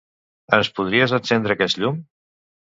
[0.57, 2.01] Ens podries encendre aquest llum?